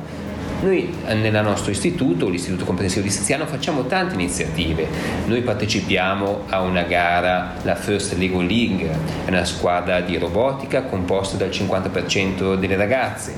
Noi 0.61 0.93
eh, 1.07 1.15
nel 1.15 1.41
nostro 1.45 1.71
istituto, 1.71 2.29
l'Istituto 2.29 2.65
Comprensivo 2.65 3.03
di 3.03 3.11
Siziano, 3.11 3.47
facciamo 3.47 3.87
tante 3.87 4.15
iniziative. 4.15 4.89
Noi 5.27 5.43
partecipiamo 5.43 6.47
a 6.49 6.63
una 6.63 6.83
gara, 6.83 7.55
la 7.63 7.77
First 7.77 8.15
Lego 8.15 8.41
League, 8.41 8.91
è 9.25 9.29
una 9.29 9.45
squadra 9.45 10.01
di 10.01 10.19
robotica 10.19 10.83
composta 10.83 11.37
dal 11.37 11.51
50% 11.51 12.57
delle 12.57 12.75
ragazze. 12.75 13.35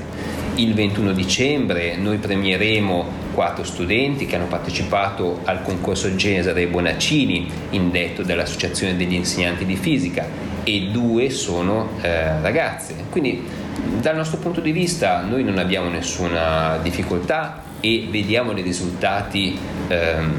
Il 0.55 0.73
21 0.73 1.11
dicembre 1.13 1.95
noi 1.95 2.17
premieremo 2.17 3.05
quattro 3.33 3.63
studenti 3.63 4.25
che 4.25 4.35
hanno 4.35 4.47
partecipato 4.47 5.41
al 5.45 5.61
concorso 5.61 6.15
Cesare 6.15 6.67
Bonaccini, 6.67 7.47
indetto 7.69 8.23
dall'Associazione 8.23 8.97
degli 8.97 9.13
insegnanti 9.13 9.63
di 9.65 9.75
fisica, 9.75 10.27
e 10.63 10.89
due 10.91 11.29
sono 11.29 11.89
eh, 12.01 12.41
ragazze. 12.41 12.95
Quindi 13.09 13.47
dal 13.99 14.15
nostro 14.15 14.37
punto 14.37 14.61
di 14.61 14.71
vista 14.71 15.21
noi 15.21 15.43
non 15.43 15.57
abbiamo 15.57 15.89
nessuna 15.89 16.77
difficoltà 16.81 17.63
e 17.79 18.07
vediamo 18.09 18.53
dei 18.53 18.63
risultati 18.63 19.57
ehm, 19.87 20.31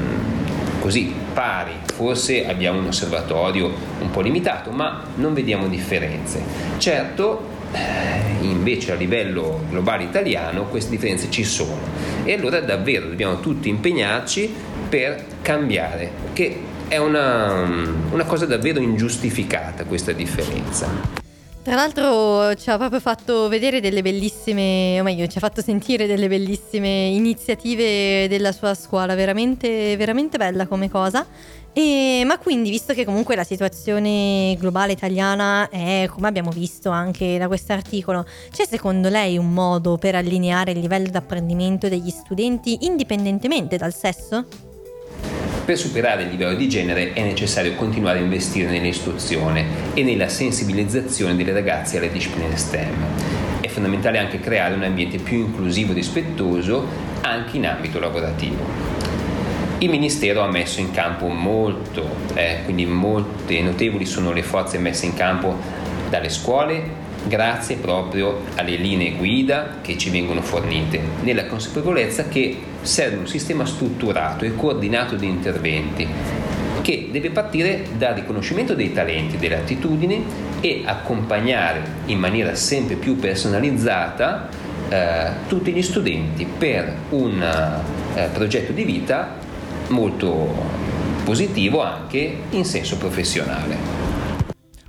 così 0.79 1.13
pari. 1.33 1.73
Forse 1.93 2.47
abbiamo 2.47 2.79
un 2.79 2.87
osservatorio 2.87 3.71
un 3.99 4.09
po' 4.11 4.21
limitato, 4.21 4.71
ma 4.71 5.03
non 5.15 5.33
vediamo 5.33 5.67
differenze. 5.67 6.41
Certo, 6.77 7.51
eh, 7.73 8.45
invece 8.45 8.91
a 8.91 8.95
livello 8.95 9.65
globale 9.69 10.03
italiano 10.03 10.63
queste 10.65 10.91
differenze 10.91 11.29
ci 11.29 11.43
sono 11.43 11.79
e 12.23 12.33
allora 12.33 12.59
davvero 12.61 13.07
dobbiamo 13.07 13.39
tutti 13.39 13.69
impegnarci 13.69 14.53
per 14.89 15.23
cambiare, 15.41 16.11
che 16.33 16.61
è 16.87 16.97
una, 16.97 17.63
una 18.11 18.25
cosa 18.25 18.45
davvero 18.45 18.79
ingiustificata 18.79 19.85
questa 19.85 20.11
differenza. 20.11 21.21
Tra 21.63 21.75
l'altro 21.75 22.53
ci 22.55 22.69
ha 22.69 22.77
proprio 22.77 22.99
fatto 22.99 23.47
vedere 23.47 23.79
delle 23.79 24.01
bellissime, 24.01 24.99
o 24.99 25.03
meglio, 25.03 25.27
ci 25.27 25.37
ha 25.37 25.39
fatto 25.39 25.61
sentire 25.61 26.07
delle 26.07 26.27
bellissime 26.27 27.05
iniziative 27.05 28.27
della 28.27 28.51
sua 28.51 28.73
scuola, 28.73 29.15
veramente, 29.15 29.95
veramente 29.95 30.37
bella 30.37 30.67
come 30.67 30.89
cosa. 30.89 31.25
E, 31.71 32.23
ma 32.25 32.37
quindi, 32.37 32.69
visto 32.69 32.93
che 32.93 33.05
comunque 33.05 33.37
la 33.37 33.45
situazione 33.45 34.57
globale 34.59 34.91
italiana 34.91 35.69
è, 35.69 36.05
come 36.11 36.27
abbiamo 36.27 36.51
visto 36.51 36.89
anche 36.89 37.37
da 37.37 37.47
questo 37.47 37.71
articolo, 37.71 38.25
c'è 38.51 38.65
secondo 38.67 39.07
lei 39.07 39.37
un 39.37 39.53
modo 39.53 39.97
per 39.97 40.15
allineare 40.15 40.71
il 40.71 40.79
livello 40.79 41.09
d'apprendimento 41.09 41.87
degli 41.87 42.09
studenti 42.09 42.79
indipendentemente 42.81 43.77
dal 43.77 43.93
sesso? 43.93 44.72
Per 45.65 45.77
superare 45.77 46.23
il 46.23 46.29
livello 46.29 46.55
di 46.55 46.67
genere 46.67 47.13
è 47.13 47.23
necessario 47.23 47.75
continuare 47.75 48.19
a 48.19 48.21
investire 48.21 48.69
nell'istruzione 48.69 49.65
e 49.93 50.03
nella 50.03 50.27
sensibilizzazione 50.27 51.37
dei 51.37 51.53
ragazzi 51.53 51.95
alle 51.95 52.11
discipline 52.11 52.57
STEM. 52.57 53.61
È 53.61 53.67
fondamentale 53.69 54.17
anche 54.17 54.41
creare 54.41 54.73
un 54.73 54.83
ambiente 54.83 55.19
più 55.19 55.37
inclusivo 55.37 55.91
e 55.91 55.95
rispettoso 55.95 56.85
anche 57.21 57.55
in 57.55 57.65
ambito 57.65 57.99
lavorativo. 57.99 58.61
Il 59.77 59.89
Ministero 59.89 60.41
ha 60.41 60.51
messo 60.51 60.81
in 60.81 60.91
campo 60.91 61.27
molto, 61.27 62.13
eh, 62.33 62.59
quindi 62.65 62.85
molte 62.85 63.61
notevoli 63.61 64.05
sono 64.05 64.33
le 64.33 64.43
forze 64.43 64.77
messe 64.79 65.05
in 65.05 65.13
campo 65.13 65.57
dalle 66.09 66.29
scuole 66.29 67.02
grazie 67.27 67.77
proprio 67.77 68.41
alle 68.55 68.75
linee 68.75 69.13
guida 69.13 69.77
che 69.81 69.97
ci 69.97 70.09
vengono 70.09 70.41
fornite, 70.41 70.99
nella 71.21 71.45
consapevolezza 71.45 72.27
che 72.27 72.57
serve 72.81 73.17
un 73.17 73.27
sistema 73.27 73.65
strutturato 73.65 74.45
e 74.45 74.55
coordinato 74.55 75.15
di 75.15 75.27
interventi 75.27 76.07
che 76.81 77.07
deve 77.11 77.29
partire 77.29 77.85
dal 77.97 78.13
riconoscimento 78.13 78.75
dei 78.75 78.91
talenti, 78.91 79.37
delle 79.37 79.55
attitudini 79.55 80.25
e 80.59 80.81
accompagnare 80.85 81.81
in 82.05 82.19
maniera 82.19 82.53
sempre 82.55 82.95
più 82.95 83.17
personalizzata 83.17 84.49
eh, 84.89 85.29
tutti 85.47 85.71
gli 85.71 85.81
studenti 85.81 86.45
per 86.45 86.93
un 87.11 87.41
eh, 88.15 88.27
progetto 88.33 88.73
di 88.73 88.83
vita 88.83 89.35
molto 89.87 90.91
positivo 91.23 91.81
anche 91.81 92.37
in 92.49 92.65
senso 92.65 92.97
professionale. 92.97 94.02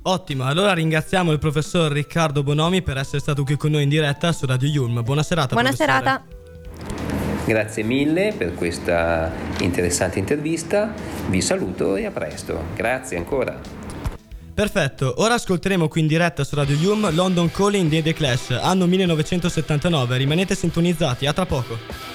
Ottimo, 0.07 0.43
allora 0.43 0.71
ringraziamo 0.73 1.31
il 1.31 1.39
professor 1.39 1.91
Riccardo 1.91 2.43
Bonomi 2.43 2.83
per 2.83 2.97
essere 2.97 3.17
stato 3.17 3.43
qui 3.43 3.57
con 3.57 3.71
noi 3.71 3.83
in 3.83 3.89
diretta 3.89 4.31
su 4.33 4.45
Radio 4.45 4.67
Yulm. 4.67 5.01
Buona 5.01 5.23
serata. 5.23 5.55
Buona 5.55 5.69
professore. 5.69 6.03
serata. 6.03 6.23
Grazie 7.43 7.81
mille 7.81 8.31
per 8.37 8.53
questa 8.53 9.31
interessante 9.61 10.19
intervista, 10.19 10.93
vi 11.27 11.41
saluto 11.41 11.95
e 11.95 12.05
a 12.05 12.11
presto. 12.11 12.65
Grazie 12.75 13.17
ancora. 13.17 13.59
Perfetto, 14.53 15.15
ora 15.17 15.33
ascolteremo 15.33 15.87
qui 15.87 16.01
in 16.01 16.07
diretta 16.07 16.43
su 16.43 16.53
Radio 16.53 16.75
Yulm 16.75 17.11
London 17.15 17.49
Calling 17.49 17.89
di 17.89 18.03
The 18.03 18.13
Clash, 18.13 18.51
anno 18.51 18.85
1979. 18.85 20.17
Rimanete 20.17 20.53
sintonizzati, 20.53 21.25
a 21.25 21.33
tra 21.33 21.47
poco. 21.47 22.14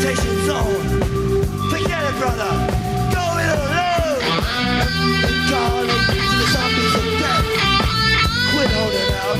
to 0.00 0.46
zone. 0.46 0.86
Forget 1.68 2.02
it, 2.08 2.16
brother. 2.18 2.52
Go 3.12 3.24
it 3.42 3.50
alone. 3.56 4.22
Calling 5.50 5.88
to 5.88 6.36
the 6.40 6.46
zombies 6.54 6.94
of 7.00 7.06
death. 7.20 7.46
Quit 8.50 8.70
holding 8.70 9.12
out 9.24 9.38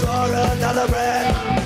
for 0.00 0.54
another 0.56 0.88
breath. 0.88 1.59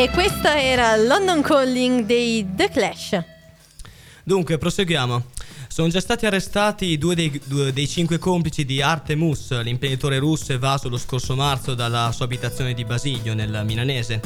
E 0.00 0.08
questa 0.10 0.56
era 0.56 0.94
London 0.94 1.42
Calling 1.42 2.04
dei 2.04 2.46
The 2.54 2.68
Clash. 2.68 3.20
Dunque, 4.22 4.56
proseguiamo. 4.56 5.24
Sono 5.78 5.90
già 5.90 6.00
stati 6.00 6.26
arrestati 6.26 6.98
due 6.98 7.14
dei, 7.14 7.40
due 7.44 7.72
dei 7.72 7.86
cinque 7.86 8.18
complici 8.18 8.64
di 8.64 8.82
Artemus, 8.82 9.62
l'imprenditore 9.62 10.18
russo 10.18 10.52
evaso 10.52 10.88
lo 10.88 10.96
scorso 10.96 11.36
marzo 11.36 11.74
dalla 11.74 12.10
sua 12.10 12.24
abitazione 12.24 12.74
di 12.74 12.84
Basilio, 12.84 13.32
nel 13.32 13.62
Milanese. 13.64 14.20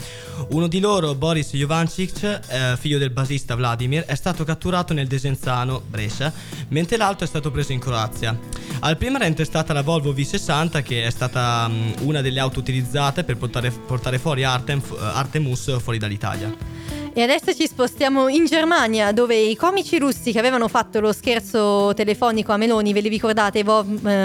Uno 0.48 0.66
di 0.66 0.80
loro, 0.80 1.14
Boris 1.14 1.50
Jovancic, 1.52 2.22
eh, 2.22 2.76
figlio 2.78 2.96
del 2.96 3.10
basista 3.10 3.54
Vladimir, 3.54 4.04
è 4.04 4.14
stato 4.14 4.44
catturato 4.44 4.94
nel 4.94 5.06
Desenzano, 5.06 5.82
Brescia, 5.86 6.32
mentre 6.68 6.96
l'altro 6.96 7.26
è 7.26 7.28
stato 7.28 7.50
preso 7.50 7.72
in 7.72 7.80
Croazia. 7.80 8.34
Al 8.80 8.96
primo 8.96 9.16
era 9.16 9.26
intestata 9.26 9.74
la 9.74 9.82
Volvo 9.82 10.14
V60, 10.14 10.82
che 10.82 11.04
è 11.04 11.10
stata 11.10 11.68
mh, 11.68 11.96
una 12.00 12.22
delle 12.22 12.40
auto 12.40 12.60
utilizzate 12.60 13.24
per 13.24 13.36
portare, 13.36 13.70
portare 13.70 14.18
fuori 14.18 14.42
Artem- 14.42 14.96
Artemus 14.98 15.78
fuori 15.82 15.98
dall'Italia. 15.98 17.01
E 17.14 17.20
adesso 17.20 17.52
ci 17.52 17.66
spostiamo 17.66 18.28
in 18.28 18.46
Germania, 18.46 19.12
dove 19.12 19.36
i 19.36 19.54
comici 19.54 19.98
russi 19.98 20.32
che 20.32 20.38
avevano 20.38 20.66
fatto 20.66 20.98
lo 20.98 21.12
scherzo 21.12 21.92
telefonico 21.94 22.52
a 22.52 22.56
Meloni, 22.56 22.94
ve 22.94 23.00
li 23.00 23.10
ricordate, 23.10 23.58
eh, 23.58 23.64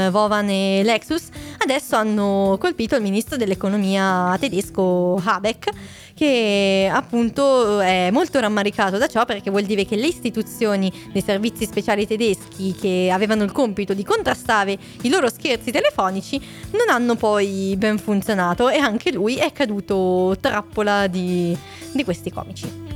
Vovan 0.10 0.50
e 0.50 0.84
Lexus, 0.84 1.28
adesso 1.68 1.98
hanno 1.98 2.56
colpito 2.62 2.96
il 2.96 3.02
ministro 3.02 3.36
dell'economia 3.36 4.38
tedesco 4.40 5.22
Habeck, 5.22 5.70
che 6.16 6.90
appunto 6.92 7.82
è 7.82 8.10
molto 8.10 8.40
rammaricato 8.40 8.98
da 8.98 9.08
ciò 9.08 9.26
perché 9.26 9.50
vuol 9.50 9.64
dire 9.64 9.86
che 9.86 9.98
le 9.98 10.08
istituzioni 10.08 10.92
dei 11.12 11.22
servizi 11.22 11.66
speciali 11.66 12.08
tedeschi 12.08 12.74
che 12.74 13.10
avevano 13.12 13.44
il 13.44 13.52
compito 13.52 13.94
di 13.94 14.04
contrastare 14.04 14.78
i 15.02 15.10
loro 15.10 15.30
scherzi 15.30 15.72
telefonici 15.72 16.42
non 16.72 16.90
hanno 16.90 17.16
poi 17.16 17.76
ben 17.78 17.98
funzionato 17.98 18.70
e 18.70 18.78
anche 18.78 19.12
lui 19.12 19.36
è 19.36 19.52
caduto 19.52 20.38
trappola 20.40 21.08
di, 21.08 21.56
di 21.92 22.04
questi 22.06 22.32
comici. 22.32 22.87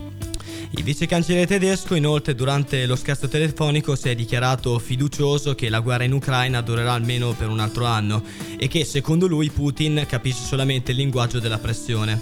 Il 0.74 0.84
vice 0.84 1.06
cancelliere 1.06 1.48
tedesco 1.48 1.96
inoltre 1.96 2.34
durante 2.34 2.86
lo 2.86 2.96
scherzo 2.96 3.28
telefonico 3.28 3.94
si 3.96 4.08
è 4.08 4.16
dichiarato 4.16 4.80
fiducioso 4.80 5.54
che 5.54 5.68
la 5.68 5.82
guerra 5.82 6.06
in 6.06 6.14
Ucraina 6.14 6.62
durerà 6.62 6.94
almeno 6.94 7.34
per 7.34 7.50
un 7.50 7.60
altro 7.60 7.86
anno 7.86 8.24
e 8.58 8.70
che 8.70 8.86
secondo 8.86 9.28
lui 9.28 9.50
Putin 9.50 10.06
capisce 10.08 10.44
solamente 10.44 10.92
il 10.92 10.98
linguaggio 10.98 11.40
della 11.40 11.60
pressione. 11.60 12.20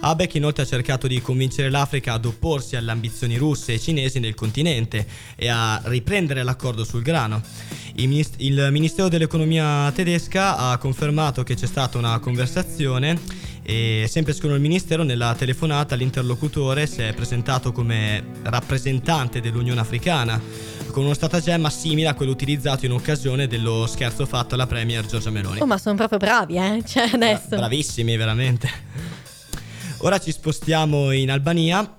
Habeck 0.00 0.34
inoltre 0.34 0.64
ha 0.64 0.66
cercato 0.66 1.06
di 1.06 1.22
convincere 1.22 1.70
l'Africa 1.70 2.14
ad 2.14 2.24
opporsi 2.24 2.74
alle 2.74 2.90
ambizioni 2.90 3.36
russe 3.36 3.74
e 3.74 3.78
cinesi 3.78 4.18
nel 4.18 4.34
continente 4.34 5.06
e 5.36 5.48
a 5.48 5.80
riprendere 5.84 6.42
l'accordo 6.42 6.82
sul 6.82 7.02
grano. 7.02 7.40
Il 7.94 8.68
Ministero 8.72 9.08
dell'Economia 9.08 9.92
tedesca 9.92 10.56
ha 10.56 10.76
confermato 10.76 11.44
che 11.44 11.54
c'è 11.54 11.66
stata 11.66 11.98
una 11.98 12.18
conversazione 12.18 13.50
e 13.62 14.06
sempre 14.08 14.32
secondo 14.32 14.56
il 14.56 14.62
Ministero 14.62 15.04
nella 15.04 15.34
telefonata 15.34 15.94
l'interlocutore 15.94 16.86
si 16.86 17.00
è 17.00 17.12
presentato 17.12 17.70
come 17.70 18.24
rappresentante 18.42 19.40
dell'Unione 19.40 19.80
Africana 19.80 20.40
con 20.90 21.04
uno 21.04 21.14
stratagemma 21.14 21.70
simile 21.70 22.08
a 22.08 22.14
quello 22.14 22.32
utilizzato 22.32 22.84
in 22.84 22.92
occasione 22.92 23.46
dello 23.46 23.86
scherzo 23.86 24.26
fatto 24.26 24.54
alla 24.54 24.66
Premier 24.66 25.06
Giorgia 25.06 25.30
Meloni. 25.30 25.60
Oh, 25.60 25.66
ma 25.66 25.78
sono 25.78 25.96
proprio 25.96 26.18
bravi, 26.18 26.56
eh? 26.56 26.82
Cioè, 26.86 27.10
adesso. 27.14 27.48
Bra- 27.48 27.58
bravissimi, 27.58 28.16
veramente. 28.16 28.68
Ora 29.98 30.18
ci 30.18 30.32
spostiamo 30.32 31.10
in 31.12 31.30
Albania, 31.30 31.94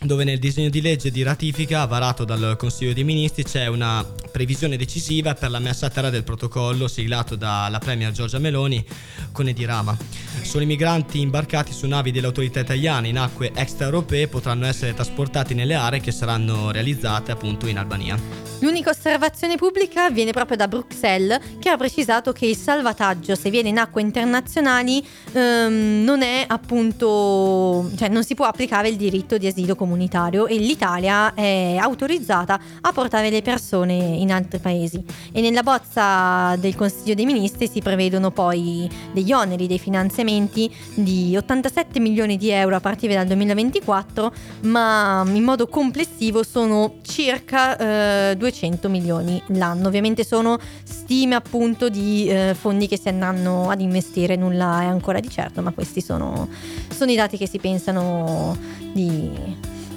dove 0.00 0.24
nel 0.24 0.38
disegno 0.38 0.68
di 0.68 0.80
legge 0.80 1.10
di 1.10 1.22
ratifica 1.22 1.84
varato 1.86 2.24
dal 2.24 2.54
Consiglio 2.56 2.92
dei 2.92 3.04
Ministri 3.04 3.42
c'è 3.42 3.66
una 3.66 4.06
previsione 4.30 4.76
decisiva 4.76 5.34
per 5.34 5.50
la 5.50 5.58
messa 5.58 5.86
a 5.86 5.90
terra 5.90 6.10
del 6.10 6.24
protocollo 6.24 6.88
siglato 6.88 7.36
dalla 7.36 7.78
Premier 7.78 8.12
Giorgia 8.12 8.38
Meloni 8.38 8.84
con 9.32 9.48
Edi 9.48 9.64
Rama. 9.64 9.96
Solo 10.42 10.64
i 10.64 10.66
migranti 10.66 11.20
imbarcati 11.20 11.72
su 11.72 11.86
navi 11.86 12.10
delle 12.10 12.26
autorità 12.26 12.60
italiane 12.60 13.08
in 13.08 13.18
acque 13.18 13.52
extraeuropee 13.54 14.28
potranno 14.28 14.66
essere 14.66 14.94
trasportati 14.94 15.54
nelle 15.54 15.74
aree 15.74 16.00
che 16.00 16.12
saranno 16.12 16.70
realizzate 16.70 17.32
appunto 17.32 17.66
in 17.66 17.78
Albania. 17.78 18.48
L'unica 18.60 18.90
osservazione 18.90 19.56
pubblica 19.56 20.10
viene 20.10 20.32
proprio 20.32 20.56
da 20.56 20.68
Bruxelles, 20.68 21.40
che 21.58 21.70
ha 21.70 21.78
precisato 21.78 22.32
che 22.32 22.44
il 22.44 22.56
salvataggio, 22.56 23.34
se 23.34 23.48
viene 23.48 23.70
in 23.70 23.78
acque 23.78 24.02
internazionali, 24.02 25.02
ehm, 25.32 26.02
non 26.04 26.20
è 26.20 26.44
appunto, 26.46 27.90
cioè 27.96 28.08
non 28.08 28.22
si 28.22 28.34
può 28.34 28.44
applicare 28.44 28.90
il 28.90 28.96
diritto 28.96 29.38
di 29.38 29.46
asilo 29.46 29.74
comunitario 29.74 30.46
e 30.46 30.58
l'Italia 30.58 31.32
è 31.32 31.76
autorizzata 31.80 32.60
a 32.82 32.92
portare 32.92 33.30
le 33.30 33.40
persone 33.40 33.94
in 34.20 34.32
altri 34.32 34.58
paesi. 34.58 35.02
E 35.32 35.40
nella 35.40 35.62
bozza 35.62 36.56
del 36.56 36.74
Consiglio 36.76 37.14
dei 37.14 37.24
Ministri 37.24 37.68
si 37.68 37.80
prevedono 37.80 38.30
poi 38.30 38.88
degli 39.12 39.32
oneri, 39.32 39.66
dei 39.66 39.78
finanziamenti 39.78 40.72
di 40.94 41.36
87 41.36 42.00
milioni 42.00 42.36
di 42.36 42.50
euro 42.50 42.76
a 42.76 42.80
partire 42.80 43.14
dal 43.14 43.26
2024, 43.26 44.32
ma 44.62 45.24
in 45.26 45.42
modo 45.42 45.66
complessivo 45.66 46.42
sono 46.42 46.96
circa 47.02 48.30
eh, 48.30 48.36
200 48.36 48.88
milioni 48.88 49.42
l'anno. 49.48 49.88
Ovviamente 49.88 50.24
sono 50.24 50.58
stime 50.82 51.34
appunto 51.34 51.88
di 51.88 52.28
eh, 52.28 52.54
fondi 52.58 52.86
che 52.86 52.98
si 52.98 53.08
andranno 53.08 53.70
ad 53.70 53.80
investire, 53.80 54.36
nulla 54.36 54.82
è 54.82 54.86
ancora 54.86 55.20
di 55.20 55.28
certo, 55.28 55.62
ma 55.62 55.72
questi 55.72 56.00
sono, 56.00 56.48
sono 56.88 57.10
i 57.10 57.16
dati 57.16 57.36
che 57.36 57.48
si 57.48 57.58
pensano 57.58 58.56
di, 58.92 59.30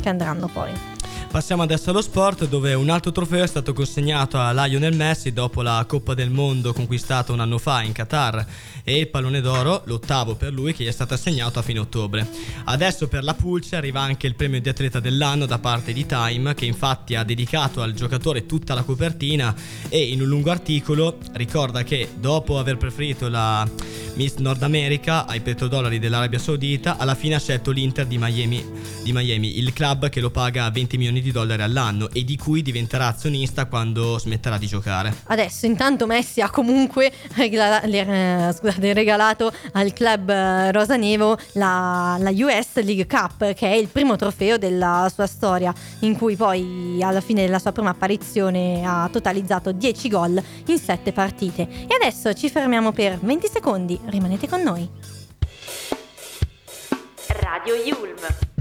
che 0.02 0.10
andranno 0.10 0.48
poi. 0.48 0.93
Passiamo 1.34 1.63
adesso 1.63 1.89
allo 1.89 2.04
sport 2.04 2.48
dove 2.48 2.76
un 2.76 2.91
altro 2.91 3.12
trofeo 3.12 3.43
è 3.43 3.48
stato 3.48 3.74
consegnato 3.74 4.38
a 4.38 4.52
Lionel 4.52 4.96
Messi 4.96 5.34
dopo 5.34 5.63
la 5.63 5.84
Coppa 5.88 6.13
del 6.13 6.30
Mondo 6.30 6.74
conquistata 6.74 7.32
un 7.32 7.39
anno 7.39 7.58
fa 7.58 7.82
in 7.82 7.91
Qatar 7.91 8.46
e 8.84 9.00
il 9.00 9.08
pallone 9.08 9.41
d'oro, 9.41 9.82
l'ottavo 9.86 10.36
per 10.36 10.54
lui, 10.54 10.76
che 10.76 10.84
gli 10.84 10.88
è 10.88 10.91
stato 10.91 11.15
assegnato 11.15 11.58
a 11.58 11.63
fine 11.63 11.80
ottobre. 11.80 12.30
Adesso 12.65 13.08
per 13.08 13.24
la 13.24 13.34
Pulce 13.34 13.76
arriva 13.76 14.00
anche 14.00 14.28
il 14.28 14.36
premio 14.36 14.62
di 14.62 14.69
atleta 14.69 15.00
dell'anno 15.00 15.48
da 15.48 15.58
parte 15.58 15.91
di 15.91 16.06
Time 16.06 16.54
che 16.54 16.65
infatti 16.65 17.15
ha 17.15 17.24
dedicato 17.24 17.82
al 17.82 17.93
giocatore 17.93 18.46
tutta 18.46 18.76
la 18.76 18.84
copertina 18.84 19.56
e 19.89 20.04
in 20.04 20.22
un 20.22 20.28
lungo 20.28 20.52
articolo 20.52 21.17
ricorda 21.32 21.82
che 21.82 22.10
dopo 22.13 22.60
aver 22.60 22.78
preferito 22.78 23.28
la 23.28 23.67
Miss 24.15 24.36
Nord 24.36 24.62
America 24.62 25.26
ai 25.26 25.41
petrodollari 25.41 25.98
dell'Arabia 25.98 26.38
Saudita 26.38 26.98
alla 26.98 27.15
fine 27.15 27.34
ha 27.34 27.39
scelto 27.39 27.72
l'Inter 27.72 28.06
di 28.06 28.19
Miami, 28.19 28.63
di 29.02 29.12
Miami, 29.12 29.58
il 29.58 29.74
club 29.74 30.10
che 30.10 30.19
lo 30.19 30.30
paga 30.30 30.69
20 30.69 30.98
milioni 30.98 31.22
di 31.24 31.32
dollari 31.32 31.64
all'anno 31.64 32.10
e 32.12 32.24
di 32.24 32.38
cui 32.38 32.62
diventerà 32.62 33.08
azionista 33.08 33.66
quando 33.66 34.20
smetterà 34.20 34.58
di 34.58 34.68
giocare. 34.68 35.16
Adesso 35.26 35.66
intanto 35.66 36.06
Messi 36.06 36.42
ha 36.42 36.50
comunque 36.50 37.12
regala- 37.36 37.82
le- 37.86 38.48
eh, 38.50 38.54
scusate, 38.54 38.94
regalato 38.94 39.52
al 39.72 39.94
club 39.94 40.30
eh, 40.30 40.72
rosanevo 40.72 41.38
la, 41.54 42.18
la 42.20 42.30
US 42.32 42.76
League 42.84 43.08
Cup 43.08 43.54
che 43.54 43.68
è 43.72 43.74
il 43.74 43.88
primo 43.88 44.16
trofeo 44.16 44.58
della 44.58 45.10
sua 45.14 45.26
storia 45.26 45.74
in 46.00 46.16
cui 46.18 46.36
poi 46.36 47.00
alla 47.02 47.22
fine 47.22 47.46
della 47.46 47.60
sua 47.60 47.72
prima 47.72 47.90
apparizione 47.92 48.84
ha 48.86 49.10
totalizzato 49.12 49.72
10 49.72 50.10
gol 50.10 50.44
in 50.68 50.78
7 50.78 51.12
partite. 51.14 51.68
E 51.88 51.96
adesso 52.00 52.34
ci 52.34 52.50
fermiamo 52.50 52.92
per 52.92 53.18
20 53.20 53.48
secondi, 53.52 54.00
rimanete 54.06 54.48
con 54.48 54.62
noi. 54.62 54.88
Radio 57.28 57.76
Yulm. 57.76 58.53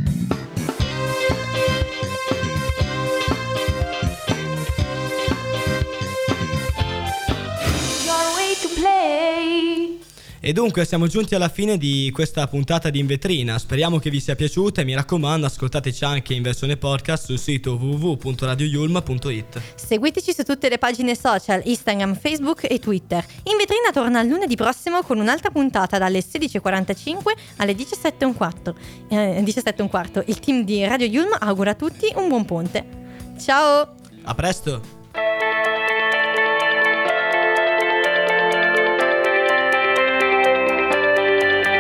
E 10.44 10.52
dunque 10.52 10.85
siamo 10.85 11.07
giunti 11.07 11.37
alla 11.37 11.48
fine 11.48 11.78
di 11.78 12.11
questa 12.12 12.48
puntata 12.48 12.90
di 12.90 12.98
In 12.98 13.07
Vetrina, 13.07 13.61
speriamo 13.61 14.00
che 14.00 14.11
vi 14.11 14.18
sia 14.18 14.35
piaciuta 14.35 14.81
e 14.81 14.85
mi 14.85 14.92
raccomando 14.92 15.46
ascoltateci 15.46 16.02
anche 16.02 16.35
in 16.35 16.42
versione 16.42 16.76
podcast 16.76 17.26
sul 17.26 17.38
sito 17.38 17.74
www.radioyulma.it. 17.74 19.61
Seguiteci 19.76 20.35
su 20.35 20.42
tutte 20.42 20.68
le 20.68 20.78
pagine 20.78 21.14
social, 21.14 21.62
Instagram, 21.64 22.16
Facebook 22.16 22.68
e 22.68 22.81
Twitter. 22.81 23.24
In 23.44 23.57
vetrina 23.57 23.92
torna 23.92 24.20
lunedì 24.24 24.57
prossimo 24.57 25.05
con 25.05 25.20
un'altra 25.20 25.50
puntata 25.50 25.98
dalle 25.98 26.18
16.45 26.18 27.18
alle 27.59 27.74
17.15. 27.74 28.74
Eh, 29.11 29.42
17.15. 29.44 30.24
Il 30.26 30.40
team 30.40 30.64
di 30.64 30.85
Radio 30.85 31.07
Yulm 31.07 31.37
augura 31.38 31.70
a 31.70 31.74
tutti 31.74 32.12
un 32.16 32.26
buon 32.26 32.44
ponte. 32.44 32.85
Ciao! 33.38 33.94
A 34.24 34.35
presto! 34.35 35.02